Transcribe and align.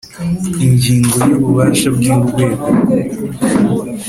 Ingingo 0.65 1.13
ya 1.27 1.35
ububasha 1.37 1.87
bw 1.97 2.03
urwego 2.15 2.67